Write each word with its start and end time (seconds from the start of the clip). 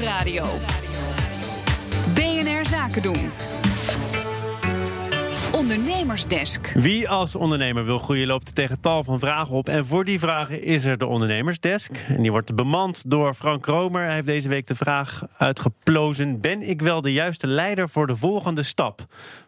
Nieuwsradio. 0.00 0.46
BNR 2.14 2.66
Zaken 2.66 3.02
doen. 3.02 3.30
Ondernemersdesk. 5.52 6.72
Wie 6.74 7.08
als 7.08 7.34
ondernemer 7.34 7.84
wil 7.84 7.98
groeien 7.98 8.26
loopt 8.26 8.54
tegen 8.54 8.80
tal 8.80 9.04
van 9.04 9.18
vragen 9.18 9.54
op. 9.54 9.68
En 9.68 9.86
voor 9.86 10.04
die 10.04 10.18
vragen 10.18 10.62
is 10.62 10.84
er 10.84 10.98
de 10.98 11.06
Ondernemersdesk. 11.06 11.90
En 12.08 12.22
die 12.22 12.30
wordt 12.30 12.54
bemand 12.54 13.10
door 13.10 13.34
Frank 13.34 13.62
Kromer. 13.62 14.04
Hij 14.04 14.14
heeft 14.14 14.26
deze 14.26 14.48
week 14.48 14.66
de 14.66 14.74
vraag 14.74 15.22
uitgeplozen: 15.36 16.40
Ben 16.40 16.68
ik 16.68 16.82
wel 16.82 17.00
de 17.00 17.12
juiste 17.12 17.46
leider 17.46 17.88
voor 17.88 18.06
de 18.06 18.16
volgende 18.16 18.62
stap? 18.62 19.06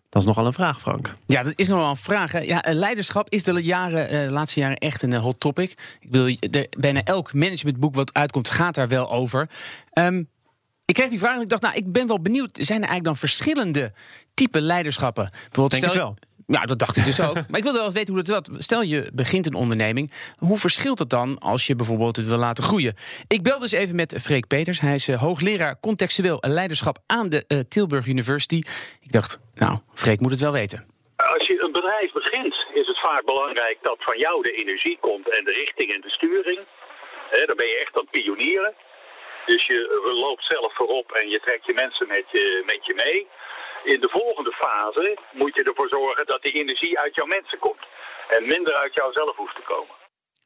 Dat 0.08 0.22
is 0.22 0.28
nogal 0.28 0.46
een 0.46 0.52
vraag, 0.52 0.80
Frank. 0.80 1.14
Ja, 1.26 1.42
dat 1.42 1.52
is 1.56 1.68
nogal 1.68 1.90
een 1.90 1.96
vraag. 1.96 2.44
Ja, 2.44 2.64
leiderschap 2.66 3.30
is 3.30 3.42
de 3.42 3.62
jaren, 3.62 4.14
uh, 4.14 4.30
laatste 4.30 4.60
jaren 4.60 4.76
echt 4.76 5.02
een 5.02 5.14
hot 5.14 5.40
topic. 5.40 5.70
Ik 6.00 6.10
bedoel, 6.10 6.36
bijna 6.78 7.02
elk 7.04 7.34
managementboek 7.34 7.94
wat 7.94 8.14
uitkomt 8.14 8.50
gaat 8.50 8.74
daar 8.74 8.88
wel 8.88 9.10
over. 9.10 9.48
Um, 9.92 10.28
ik 10.92 10.98
kreeg 10.98 11.10
die 11.10 11.18
vraag 11.18 11.36
en 11.36 11.42
ik 11.42 11.48
dacht, 11.48 11.62
nou, 11.62 11.74
ik 11.74 11.92
ben 11.92 12.06
wel 12.06 12.20
benieuwd. 12.20 12.50
Zijn 12.52 12.82
er 12.82 12.88
eigenlijk 12.88 13.04
dan 13.04 13.16
verschillende 13.16 13.92
type 14.34 14.60
leiderschappen? 14.60 15.28
Bijvoorbeeld, 15.30 15.70
Denk 15.70 15.82
stel, 15.84 15.92
het 15.92 16.02
wel. 16.02 16.16
Ja, 16.46 16.64
dat 16.64 16.78
dacht 16.78 16.96
ik 16.96 17.04
dus 17.04 17.20
ook. 17.20 17.34
maar 17.48 17.58
ik 17.58 17.62
wilde 17.62 17.78
wel 17.78 17.86
eens 17.86 17.94
weten 17.94 18.14
hoe 18.14 18.22
dat 18.22 18.34
zat. 18.34 18.62
Stel 18.62 18.82
je 18.82 19.10
begint 19.14 19.46
een 19.46 19.54
onderneming. 19.54 20.12
Hoe 20.38 20.58
verschilt 20.58 20.98
het 20.98 21.10
dan 21.10 21.38
als 21.38 21.66
je 21.66 21.76
bijvoorbeeld 21.76 22.16
het 22.16 22.26
wil 22.26 22.38
laten 22.38 22.64
groeien? 22.64 22.94
Ik 23.28 23.42
bel 23.42 23.58
dus 23.58 23.72
even 23.72 23.96
met 23.96 24.14
Freek 24.22 24.46
Peters. 24.46 24.80
Hij 24.80 24.94
is 24.94 25.08
uh, 25.08 25.20
hoogleraar 25.20 25.80
contextueel 25.80 26.38
leiderschap 26.40 26.98
aan 27.06 27.28
de 27.28 27.44
uh, 27.48 27.58
Tilburg 27.68 28.06
University. 28.06 28.62
Ik 29.00 29.12
dacht, 29.12 29.40
nou, 29.54 29.78
Freek 29.94 30.20
moet 30.20 30.30
het 30.30 30.40
wel 30.40 30.52
weten. 30.52 30.86
Als 31.16 31.46
je 31.46 31.62
een 31.64 31.72
bedrijf 31.72 32.12
begint, 32.12 32.54
is 32.74 32.86
het 32.86 33.00
vaak 33.00 33.24
belangrijk 33.24 33.78
dat 33.82 33.96
van 33.98 34.18
jou 34.18 34.42
de 34.42 34.52
energie 34.52 34.98
komt 35.00 35.36
en 35.36 35.44
de 35.44 35.52
richting 35.52 35.94
en 35.94 36.00
de 36.00 36.10
sturing. 36.10 36.60
dan 37.46 37.56
ben 37.56 37.66
je 37.66 37.78
echt 37.84 37.96
aan 37.96 38.02
het 38.02 38.10
pionieren. 38.10 38.74
Dus 39.46 39.66
je 39.66 39.80
loopt 40.24 40.44
zelf 40.44 40.74
voorop 40.74 41.12
en 41.12 41.28
je 41.28 41.40
trekt 41.40 41.66
je 41.66 41.72
mensen 41.74 42.08
met 42.08 42.24
je, 42.30 42.62
met 42.66 42.86
je 42.86 42.94
mee. 42.94 43.28
In 43.94 44.00
de 44.00 44.08
volgende 44.08 44.52
fase 44.52 45.18
moet 45.32 45.54
je 45.54 45.62
ervoor 45.62 45.88
zorgen 45.88 46.26
dat 46.26 46.42
die 46.42 46.52
energie 46.52 46.98
uit 46.98 47.14
jouw 47.14 47.26
mensen 47.26 47.58
komt. 47.58 47.84
En 48.28 48.46
minder 48.46 48.74
uit 48.74 48.94
jouzelf 48.94 49.36
hoeft 49.36 49.54
te 49.54 49.62
komen. 49.62 49.94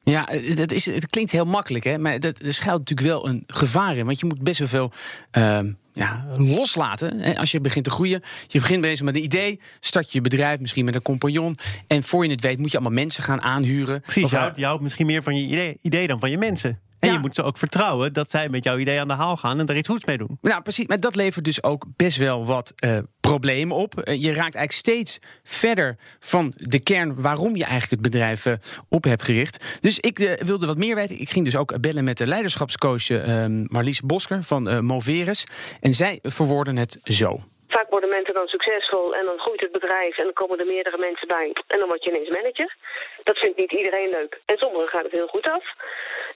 Ja, 0.03 0.25
dat 0.55 0.71
is, 0.71 0.85
het 0.85 1.09
klinkt 1.09 1.31
heel 1.31 1.45
makkelijk, 1.45 1.83
hè? 1.83 1.97
maar 1.97 2.19
dat, 2.19 2.39
er 2.39 2.53
schuilt 2.53 2.79
natuurlijk 2.79 3.07
wel 3.07 3.27
een 3.27 3.43
gevaar 3.47 3.95
in. 3.95 4.05
Want 4.05 4.19
je 4.19 4.25
moet 4.25 4.43
best 4.43 4.59
wel 4.59 4.67
veel 4.67 4.91
uh, 5.37 5.59
ja, 5.93 6.25
loslaten 6.37 7.19
hè? 7.19 7.37
als 7.37 7.51
je 7.51 7.61
begint 7.61 7.85
te 7.85 7.91
groeien. 7.91 8.21
Je 8.47 8.59
begint 8.59 8.81
bezig 8.81 9.05
met 9.05 9.15
een 9.15 9.23
idee, 9.23 9.59
start 9.79 10.05
je, 10.11 10.17
je 10.17 10.21
bedrijf 10.21 10.59
misschien 10.59 10.85
met 10.85 10.95
een 10.95 11.01
compagnon. 11.01 11.57
En 11.87 12.03
voor 12.03 12.25
je 12.25 12.31
het 12.31 12.41
weet 12.41 12.57
moet 12.57 12.71
je 12.71 12.77
allemaal 12.77 13.03
mensen 13.03 13.23
gaan 13.23 13.41
aanhuren. 13.41 14.01
Precies, 14.01 14.31
je 14.31 14.37
houdt, 14.37 14.57
je 14.57 14.65
houdt 14.65 14.81
misschien 14.81 15.05
meer 15.05 15.23
van 15.23 15.35
je 15.35 15.47
idee, 15.47 15.77
idee 15.81 16.07
dan 16.07 16.19
van 16.19 16.29
je 16.29 16.37
mensen. 16.37 16.81
En 16.99 17.11
je 17.11 17.19
moet 17.19 17.35
ze 17.35 17.43
ook 17.43 17.57
vertrouwen 17.57 18.13
dat 18.13 18.29
zij 18.29 18.49
met 18.49 18.63
jouw 18.63 18.77
idee 18.77 18.99
aan 18.99 19.07
de 19.07 19.13
haal 19.13 19.37
gaan 19.37 19.59
en 19.59 19.65
daar 19.65 19.75
iets 19.75 19.89
goeds 19.89 20.05
mee 20.05 20.17
doen. 20.17 20.37
Nou, 20.41 20.61
precies. 20.61 20.87
Maar 20.87 20.99
dat 20.99 21.15
levert 21.15 21.45
dus 21.45 21.63
ook 21.63 21.85
best 21.95 22.17
wel 22.17 22.45
wat 22.45 22.73
uh, 22.85 22.97
problemen 23.21 23.77
op. 23.77 23.93
Uh, 23.95 24.21
je 24.21 24.27
raakt 24.27 24.55
eigenlijk 24.55 24.71
steeds 24.71 25.19
verder 25.43 25.97
van 26.19 26.53
de 26.55 26.83
kern 26.83 27.21
waarom 27.21 27.55
je 27.55 27.63
eigenlijk 27.63 27.91
het 27.91 28.11
bedrijf 28.11 28.45
uh, 28.45 28.53
op 28.89 29.03
hebt 29.03 29.23
gericht. 29.23 29.77
Dus 29.81 29.99
ik 29.99 30.37
wilde 30.39 30.65
wat 30.65 30.77
meer 30.77 30.95
weten. 30.95 31.19
Ik 31.19 31.29
ging 31.29 31.45
dus 31.45 31.55
ook 31.55 31.81
bellen 31.81 32.03
met 32.03 32.17
de 32.17 32.27
leiderschapscoach 32.27 33.09
Marlies 33.47 34.01
Bosker 34.01 34.43
van 34.43 34.85
Moveres. 34.85 35.45
En 35.81 35.93
zij 35.93 36.19
verwoorden 36.21 36.77
het 36.77 36.99
zo. 37.03 37.39
Vaak 37.67 37.89
worden 37.89 38.09
mensen 38.09 38.33
dan 38.33 38.47
succesvol 38.47 39.15
en 39.15 39.25
dan 39.25 39.39
groeit 39.39 39.61
het 39.61 39.71
bedrijf 39.71 40.17
en 40.17 40.23
dan 40.23 40.33
komen 40.33 40.59
er 40.59 40.65
meerdere 40.65 40.97
mensen 40.97 41.27
bij. 41.27 41.55
En 41.67 41.79
dan 41.79 41.87
word 41.87 42.03
je 42.03 42.09
ineens 42.09 42.29
manager. 42.29 42.75
Dat 43.23 43.37
vindt 43.37 43.57
niet 43.57 43.71
iedereen 43.71 44.09
leuk. 44.09 44.41
En 44.45 44.57
sommigen 44.57 44.87
gaat 44.87 45.03
het 45.03 45.11
heel 45.11 45.27
goed 45.27 45.49
af. 45.49 45.65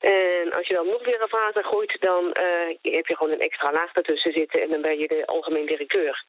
En 0.02 0.54
als 0.54 0.68
je 0.68 0.74
dan 0.74 0.88
nog 0.88 1.06
weer 1.06 1.22
een 1.22 1.28
fase 1.28 1.64
groeit, 1.64 1.98
dan 2.00 2.24
uh, 2.26 2.94
heb 2.96 3.08
je 3.08 3.16
gewoon 3.16 3.32
een 3.32 3.48
extra 3.50 3.72
laag 3.72 3.94
ertussen 3.94 4.32
zitten. 4.32 4.62
En 4.62 4.70
dan 4.70 4.82
ben 4.82 5.00
je 5.00 5.08
de 5.08 5.26
algemeen 5.26 5.66
directeur. 5.66 6.24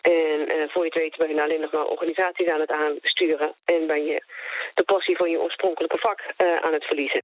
En 0.00 0.38
uh, 0.54 0.68
voor 0.68 0.84
je 0.84 0.90
het 0.92 1.02
weet 1.02 1.16
ben 1.16 1.34
je 1.34 1.42
alleen 1.42 1.60
nog 1.60 1.72
maar 1.72 1.84
organisaties 1.84 2.48
aan 2.48 2.60
het 2.60 2.70
aansturen. 2.70 3.54
En 3.64 3.86
ben 3.86 4.04
je 4.04 4.22
de 4.74 4.82
passie 4.82 5.16
van 5.16 5.30
je 5.30 5.40
oorspronkelijke 5.40 5.98
vak 5.98 6.20
uh, 6.20 6.56
aan 6.56 6.72
het 6.72 6.84
verliezen. 6.84 7.22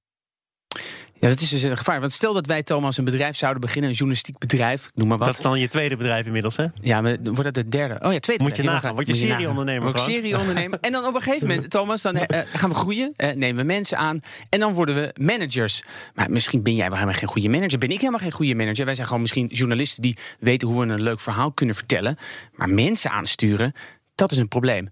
Ja, 1.19 1.27
dat 1.27 1.41
is 1.41 1.49
dus 1.49 1.61
een 1.61 1.77
gevaar. 1.77 1.99
Want 1.99 2.11
stel 2.11 2.33
dat 2.33 2.45
wij, 2.45 2.63
Thomas, 2.63 2.97
een 2.97 3.03
bedrijf 3.03 3.37
zouden 3.37 3.61
beginnen, 3.61 3.89
een 3.89 3.95
journalistiek 3.95 4.37
bedrijf, 4.37 4.89
noem 4.93 5.07
maar 5.07 5.17
wat. 5.17 5.27
Dat 5.27 5.37
is 5.37 5.43
dan 5.43 5.59
je 5.59 5.67
tweede 5.67 5.95
bedrijf 5.95 6.25
inmiddels, 6.25 6.57
hè? 6.57 6.65
Ja, 6.81 7.01
maar 7.01 7.17
wordt 7.21 7.43
dat 7.43 7.55
het 7.55 7.71
derde? 7.71 7.99
Oh 8.01 8.13
ja, 8.13 8.19
tweede 8.19 8.43
Moet 8.43 8.55
je 8.55 8.63
nagaan. 8.63 8.93
Word 8.93 9.07
je 9.07 9.13
serieondernemer 9.13 9.83
Word 9.83 9.99
serieondernemer. 9.99 10.77
en 10.81 10.91
dan 10.91 11.05
op 11.05 11.15
een 11.15 11.21
gegeven 11.21 11.47
moment, 11.47 11.69
Thomas, 11.77 12.01
dan 12.01 12.15
uh, 12.15 12.23
gaan 12.53 12.69
we 12.69 12.75
groeien, 12.75 13.13
uh, 13.17 13.31
nemen 13.31 13.55
we 13.55 13.63
mensen 13.63 13.97
aan 13.97 14.19
en 14.49 14.59
dan 14.59 14.73
worden 14.73 14.95
we 14.95 15.13
managers. 15.21 15.83
Maar 16.13 16.31
misschien 16.31 16.63
ben 16.63 16.75
jij 16.75 16.85
helemaal 16.85 17.13
geen 17.13 17.29
goede 17.29 17.49
manager. 17.49 17.79
Ben 17.79 17.89
ik 17.89 17.99
helemaal 17.99 18.19
geen 18.19 18.31
goede 18.31 18.55
manager. 18.55 18.85
Wij 18.85 18.95
zijn 18.95 19.07
gewoon 19.07 19.21
misschien 19.21 19.47
journalisten 19.47 20.01
die 20.01 20.17
weten 20.39 20.67
hoe 20.67 20.85
we 20.85 20.93
een 20.93 21.01
leuk 21.01 21.19
verhaal 21.19 21.51
kunnen 21.51 21.75
vertellen. 21.75 22.17
Maar 22.51 22.69
mensen 22.69 23.11
aansturen, 23.11 23.73
dat 24.15 24.31
is 24.31 24.37
een 24.37 24.47
probleem. 24.47 24.89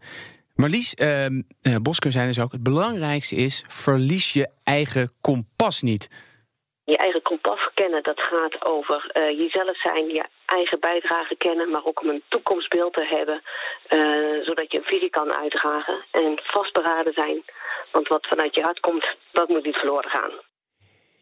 Marlies 0.56 0.96
uh, 0.96 1.28
Bosker 1.82 2.12
zei 2.12 2.28
dus 2.28 2.40
ook: 2.40 2.52
het 2.52 2.64
belangrijkste 2.64 3.36
is: 3.36 3.66
verlies 3.68 4.34
je 4.34 4.50
eigen 4.64 5.12
kompas 5.22 5.82
niet. 5.82 6.10
Je 6.84 6.98
eigen 6.98 7.22
kompas 7.22 7.70
kennen, 7.74 8.04
dat 8.04 8.20
gaat 8.20 8.66
over 8.66 9.12
uh, 9.14 9.40
jezelf 9.40 9.82
zijn, 9.82 10.08
je 10.08 10.26
eigen 10.46 10.80
bijdrage 10.80 11.36
kennen, 11.36 11.70
maar 11.70 11.86
ook 11.86 12.02
om 12.02 12.10
een 12.10 12.24
toekomstbeeld 12.28 12.94
te 12.94 13.06
hebben, 13.06 13.42
uh, 13.90 14.46
zodat 14.46 14.72
je 14.72 14.78
een 14.78 14.84
visie 14.94 15.10
kan 15.10 15.34
uitdragen 15.34 16.06
en 16.12 16.40
vastberaden 16.44 17.14
zijn. 17.14 17.44
Want 17.92 18.08
wat 18.08 18.28
vanuit 18.28 18.56
je 18.56 18.62
hart 18.62 18.80
komt, 18.80 19.06
dat 19.32 19.50
moet 19.50 19.66
niet 19.66 19.76
verloren 19.76 20.10
gaan. 20.10 20.32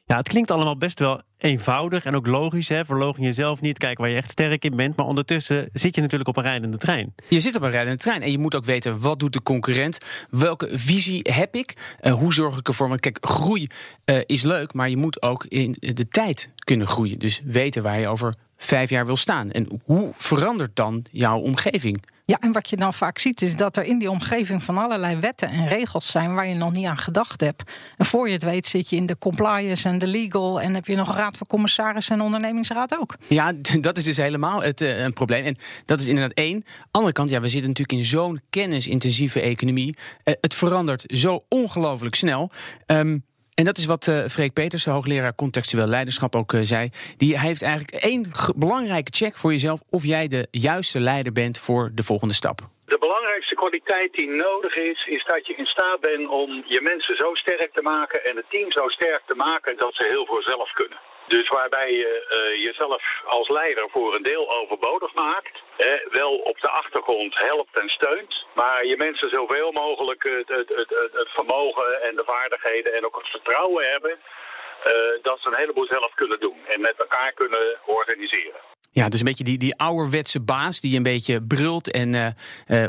Ja, 0.06 0.18
het 0.18 0.28
klinkt 0.28 0.52
allemaal 0.52 0.78
best 0.78 1.00
wel 1.00 1.22
eenvoudig 1.38 2.06
en 2.06 2.16
ook 2.16 2.28
logisch. 2.28 2.70
Hè? 2.70 2.86
Verlogen 2.86 3.24
jezelf 3.24 3.62
niet, 3.62 3.78
kijken 3.78 4.02
waar 4.02 4.12
je 4.12 4.18
echt 4.18 4.32
sterk 4.32 4.66
in 4.66 4.76
bent. 4.76 4.96
Maar 4.96 5.06
ondertussen 5.06 5.70
zit 5.74 5.96
je 5.96 6.02
natuurlijk 6.02 6.30
op 6.30 6.38
een 6.38 6.44
rijdende 6.44 6.78
trein. 6.78 7.14
Je 7.30 7.40
zit 7.40 7.56
op 7.56 7.62
een 7.62 7.72
rijdende 7.72 8.00
trein 8.00 8.22
en 8.22 8.32
je 8.32 8.38
moet 8.38 8.56
ook 8.56 8.66
weten 8.66 9.00
wat 9.00 9.20
doet 9.20 9.34
de 9.34 9.44
concurrent. 9.44 9.98
Welke 10.30 10.70
visie 10.72 11.20
heb 11.32 11.56
ik? 11.56 11.98
Uh, 12.02 12.14
hoe 12.14 12.34
zorg 12.34 12.58
ik 12.58 12.68
ervoor? 12.68 12.88
Want 12.88 13.00
kijk, 13.00 13.18
groei 13.22 13.68
uh, 14.06 14.22
is 14.26 14.42
leuk, 14.42 14.74
maar 14.74 14.90
je 14.90 14.98
moet 14.98 15.22
ook 15.22 15.46
in 15.46 15.76
de 15.80 16.08
tijd 16.08 16.50
kunnen 16.56 16.88
groeien. 16.88 17.20
Dus 17.20 17.42
weten 17.44 17.84
waar 17.84 18.00
je 18.00 18.08
over 18.08 18.34
vijf 18.58 18.90
jaar 18.90 19.06
wil 19.06 19.18
staan. 19.18 19.52
En 19.52 19.82
hoe 19.86 20.12
verandert 20.16 20.76
dan 20.76 21.06
jouw 21.12 21.40
omgeving? 21.40 22.04
Ja, 22.26 22.38
en 22.40 22.52
wat 22.52 22.70
je 22.70 22.76
dan 22.76 22.94
vaak 22.94 23.18
ziet 23.18 23.42
is 23.42 23.56
dat 23.56 23.78
er 23.78 23.84
in 23.84 24.00
die 24.00 24.10
omgeving 24.10 24.64
van 24.64 24.78
allerlei 24.78 25.16
wetten 25.16 25.50
en 25.50 25.68
regels 25.68 26.12
zijn 26.12 26.34
waar 26.34 26.48
je 26.48 26.56
nog 26.56 26.72
niet 26.72 26.86
aan 26.86 26.98
gedacht 26.98 27.42
hebt. 27.42 27.72
En 27.98 28.06
voor 28.06 28.28
je 28.28 28.34
het 28.34 28.44
weet 28.44 28.66
zit 28.66 28.90
je 28.90 28.96
in 28.96 29.06
de 29.06 29.18
compliance 29.18 29.90
en 29.90 29.98
de 29.98 30.08
legal 30.08 30.62
en 30.62 30.74
heb 30.74 30.86
je 30.86 30.96
nog 30.96 31.08
een 31.08 31.16
raad 31.16 31.38
van 31.38 31.48
commissarissen 31.48 32.16
en 32.16 32.22
ondernemingsraad 32.22 32.98
ook. 33.00 33.16
Ja, 33.28 33.54
dat 33.80 33.98
is 33.98 34.04
dus 34.04 34.18
helemaal 34.18 34.64
het 34.64 34.82
uh, 34.82 35.00
een 35.00 35.14
probleem. 35.14 35.46
En 35.46 35.56
dat 35.86 36.00
is 36.00 36.08
inderdaad 36.08 36.38
één. 36.38 36.64
Andere 36.92 37.14
kant, 37.14 37.30
ja, 37.30 37.42
we 37.42 37.48
zitten 37.48 37.68
natuurlijk 37.68 38.00
in 38.00 38.06
zo'n 38.06 38.42
kennisintensieve 38.50 39.42
economie. 39.42 39.98
Uh, 39.98 40.34
het 40.42 40.54
verandert 40.54 41.04
zo 41.08 41.46
ongelooflijk 41.50 42.16
snel. 42.16 42.52
Um, 42.88 43.24
en 43.56 43.66
dat 43.66 43.78
is 43.78 43.86
wat 43.86 44.08
uh, 44.08 44.26
Freek 44.26 44.54
Peters, 44.54 44.86
hoogleraar 44.86 45.36
contextueel 45.36 45.88
leiderschap, 45.88 46.36
ook 46.36 46.54
uh, 46.54 46.62
zei. 46.64 46.90
Die 47.18 47.40
heeft 47.40 47.62
eigenlijk 47.62 48.04
één 48.04 48.32
belangrijke 48.56 49.12
check 49.16 49.38
voor 49.38 49.52
jezelf 49.52 49.80
of 49.90 50.04
jij 50.04 50.28
de 50.28 50.48
juiste 50.52 51.00
leider 51.00 51.32
bent 51.32 51.60
voor 51.60 51.92
de 51.94 52.04
volgende 52.04 52.34
stap. 52.34 52.60
De 52.86 52.98
belangrijkste 53.00 53.56
kwaliteit 53.56 54.14
die 54.14 54.30
nodig 54.30 54.76
is, 54.76 55.06
is 55.06 55.24
dat 55.26 55.48
je 55.48 55.56
in 55.56 55.66
staat 55.66 56.00
bent 56.00 56.28
om 56.30 56.64
je 56.68 56.82
mensen 56.82 57.16
zo 57.16 57.34
sterk 57.34 57.74
te 57.74 57.82
maken 57.82 58.26
en 58.26 58.36
het 58.36 58.50
team 58.50 58.72
zo 58.72 58.88
sterk 58.88 59.22
te 59.26 59.36
maken 59.36 59.78
dat 59.78 59.94
ze 59.96 60.06
heel 60.10 60.26
voor 60.26 60.44
zelf 60.44 60.72
kunnen. 60.72 60.98
Dus 61.28 61.48
waarbij 61.50 61.92
je 61.92 62.12
uh, 62.24 62.64
jezelf 62.64 63.04
als 63.26 63.50
leider 63.50 63.90
voor 63.90 64.16
een 64.16 64.24
deel 64.24 64.56
overbodig 64.60 65.14
maakt. 65.14 65.62
Hè, 65.78 65.96
wel 66.10 66.34
op 66.36 66.60
de 66.60 66.70
achtergrond 66.70 67.38
helpt 67.38 67.80
en 67.80 67.90
steunt. 67.90 68.46
Maar 68.54 68.86
je 68.86 68.98
mensen 68.98 69.30
zoveel 69.30 69.72
mogelijk 69.72 70.24
het, 70.24 70.50
het, 70.58 70.70
het, 70.70 70.90
het 71.14 71.30
vermogen 71.30 72.02
en 72.02 72.16
de 72.16 72.24
vaardigheden 72.26 72.94
en 72.94 73.06
ook 73.06 73.16
het 73.16 73.28
vertrouwen 73.28 73.90
hebben. 73.90 74.12
Uh, 74.12 74.92
dat 75.22 75.40
ze 75.40 75.48
een 75.48 75.58
heleboel 75.58 75.86
zelf 75.86 76.14
kunnen 76.14 76.40
doen 76.40 76.58
en 76.68 76.82
met 76.82 76.96
elkaar 76.98 77.32
kunnen 77.34 77.78
organiseren. 77.86 78.60
Ja, 78.92 79.10
dus 79.10 79.20
een 79.20 79.26
beetje 79.26 79.44
die, 79.44 79.58
die 79.58 79.76
ouderwetse 79.78 80.42
baas 80.42 80.80
die 80.80 80.98
een 80.98 81.04
beetje 81.04 81.42
brult 81.48 81.92
en 81.92 82.36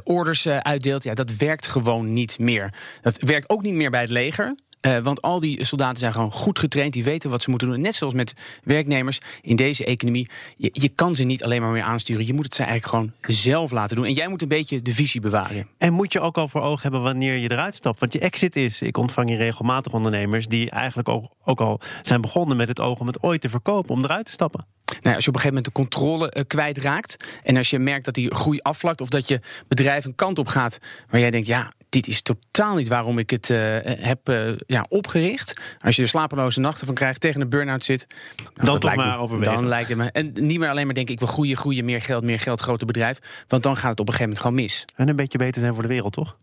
orders 0.05 0.49
uitdeelt. 0.49 1.03
Ja, 1.03 1.15
dat 1.15 1.37
werkt 1.37 1.67
gewoon 1.67 2.13
niet 2.13 2.39
meer. 2.39 2.75
Dat 3.03 3.19
werkt 3.19 3.49
ook 3.49 3.63
niet 3.63 3.75
meer 3.75 3.91
bij 3.91 4.01
het 4.01 4.11
leger. 4.11 4.55
Uh, 4.87 4.99
want 4.99 5.23
al 5.23 5.41
die 5.41 5.65
soldaten 5.65 5.99
zijn 5.99 6.13
gewoon 6.13 6.33
goed 6.33 6.59
getraind. 6.59 6.93
Die 6.93 7.05
weten 7.05 7.31
wat 7.31 7.43
ze 7.43 7.51
moeten 7.51 7.69
doen. 7.69 7.81
Net 7.81 7.95
zoals 7.95 8.15
met 8.15 8.35
werknemers 8.63 9.19
in 9.43 9.57
deze 9.57 9.85
economie. 9.85 10.29
Je, 10.57 10.71
je 10.73 10.89
kan 10.89 11.17
ze 11.17 11.25
niet 11.25 11.45
alleen 11.45 11.63
maar 11.63 11.71
meer 11.71 11.83
aansturen. 11.83 12.27
Je 12.27 12.35
moet 12.35 12.45
het 12.45 12.55
ze 12.55 12.63
eigenlijk 12.63 12.95
gewoon 12.95 13.35
zelf 13.35 13.71
laten 13.71 13.97
doen. 13.97 14.05
En 14.05 14.13
jij 14.13 14.29
moet 14.29 14.43
een 14.43 14.49
beetje 14.49 14.83
de 14.83 14.93
visie 14.93 15.21
bewaren. 15.21 15.69
En 15.79 15.93
moet 15.93 16.13
je 16.13 16.21
ook 16.21 16.39
al 16.39 16.49
voor 16.49 16.61
ogen 16.61 16.83
hebben 16.83 17.03
wanneer 17.03 17.37
je 17.37 17.51
eruit 17.51 17.75
stapt. 17.75 18.01
Want 18.01 18.13
je 18.13 18.19
exit 18.19 18.57
is, 18.57 18.83
ik 18.83 18.97
ontvang 18.97 19.29
hier 19.29 19.39
regelmatig 19.39 19.93
ondernemers... 19.93 20.47
die 20.47 20.71
eigenlijk 20.71 21.09
ook, 21.09 21.31
ook 21.45 21.61
al 21.61 21.81
zijn 22.03 22.21
begonnen 22.21 22.57
met 22.57 22.69
het 22.69 22.81
oog 22.81 23.01
om 23.01 23.07
het 23.07 23.23
ooit 23.23 23.41
te 23.41 23.49
verkopen... 23.49 23.95
om 23.95 24.05
eruit 24.05 24.27
te 24.27 24.33
stappen. 24.33 24.67
Nou, 25.03 25.15
als 25.15 25.25
je 25.25 25.31
op 25.31 25.37
een 25.37 25.41
gegeven 25.41 25.47
moment 25.47 25.65
de 25.65 25.73
controle 25.73 26.35
uh, 26.37 26.43
kwijtraakt... 26.47 27.25
en 27.43 27.57
als 27.57 27.71
je 27.71 27.79
merkt 27.79 28.05
dat 28.05 28.15
die 28.15 28.35
groei 28.35 28.59
afvlakt... 28.59 29.01
of 29.01 29.09
dat 29.09 29.29
je 29.29 29.41
bedrijf 29.69 30.05
een 30.05 30.15
kant 30.15 30.39
op 30.39 30.49
gaat 30.49 30.79
waar 31.11 31.21
jij 31.21 31.31
denkt... 31.31 31.47
ja, 31.47 31.73
dit 31.95 32.07
is 32.07 32.23
totaal 32.23 32.77
niet 32.77 32.89
waarom 32.89 33.19
ik 33.19 33.31
het 33.31 33.51
eh, 33.51 33.79
heb 33.83 34.29
eh, 34.29 34.53
ja, 34.67 34.87
opgericht. 34.89 35.61
Als 35.79 35.97
je 35.97 36.03
er 36.03 36.09
slapeloze 36.09 36.61
nachten 36.61 36.87
van 36.87 36.95
krijgt, 36.95 37.21
tegen 37.21 37.41
een 37.41 37.49
burn-out 37.49 37.85
zit. 37.85 38.07
nou, 38.37 38.51
Dan 38.55 38.65
dat 38.65 38.81
toch 38.81 38.95
maar 38.95 39.19
overwegen. 39.19 39.55
Dan 39.55 39.67
lijkt 39.67 39.89
het 39.89 39.99
me. 39.99 40.11
En 40.11 40.33
niet 40.41 40.59
meer 40.59 40.69
alleen 40.69 40.85
maar 40.85 40.95
denken, 40.95 41.13
ik 41.15 41.19
wil 41.21 41.29
groeien, 41.29 41.57
groeien, 41.57 41.85
meer 41.85 42.03
geld, 42.03 42.25
meer 42.25 42.41
geld, 42.41 42.61
groter 42.61 42.87
bedrijf. 42.87 43.45
Want 43.49 43.63
dan 43.63 43.77
gaat 43.77 43.91
het 43.91 44.01
op 44.01 44.09
een 44.09 44.15
gegeven 44.15 44.35
moment 44.35 44.41
gewoon 44.41 44.63
mis. 44.65 44.85
En 44.97 45.09
een 45.09 45.17
beetje 45.17 45.39
beter 45.39 45.61
zijn 45.61 45.73
voor 45.73 45.83
de 45.83 45.89
wereld, 45.89 46.13
toch? 46.13 46.37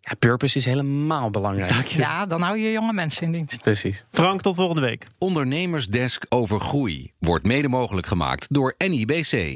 Ja, 0.00 0.14
purpose 0.18 0.58
is 0.58 0.64
helemaal 0.64 1.30
belangrijk. 1.30 1.86
Ja, 1.86 2.26
dan 2.26 2.42
hou 2.42 2.58
je 2.58 2.72
jonge 2.72 2.92
mensen 2.92 3.22
in 3.22 3.32
dienst. 3.32 3.60
Precies. 3.62 4.04
Frank, 4.10 4.42
tot 4.42 4.54
volgende 4.54 4.80
week. 4.80 5.06
Ondernemersdesk 5.18 6.24
over 6.28 6.60
groei 6.60 7.12
wordt 7.18 7.46
mede 7.46 7.68
mogelijk 7.68 8.06
gemaakt 8.06 8.46
door 8.50 8.74
NIBC. 8.78 9.46